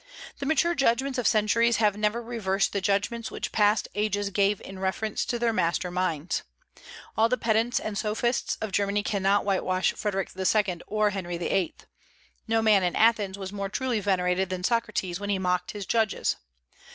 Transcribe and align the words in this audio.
The 0.39 0.47
mature 0.47 0.73
judgments 0.73 1.19
of 1.19 1.27
centuries 1.27 1.79
never 1.79 2.21
have 2.21 2.27
reversed 2.27 2.73
the 2.73 2.81
judgments 2.81 3.29
which 3.29 3.51
past 3.51 3.87
ages 3.93 4.31
gave 4.31 4.59
in 4.61 4.79
reference 4.79 5.23
to 5.25 5.37
their 5.37 5.53
master 5.53 5.91
minds. 5.91 6.41
All 7.15 7.29
the 7.29 7.37
pedants 7.37 7.79
and 7.79 7.95
sophists 7.95 8.57
of 8.61 8.71
Germany 8.71 9.03
cannot 9.03 9.45
whitewash 9.45 9.93
Frederic 9.93 10.29
II. 10.35 10.81
or 10.87 11.11
Henry 11.11 11.37
VIII. 11.37 11.75
No 12.47 12.63
man 12.63 12.81
in 12.81 12.95
Athens 12.95 13.37
was 13.37 13.53
more 13.53 13.69
truly 13.69 13.99
venerated 13.99 14.49
than 14.49 14.63
Socrates 14.63 15.19
when 15.19 15.29
he 15.29 15.37
mocked 15.37 15.69
his 15.69 15.85
judges. 15.85 16.35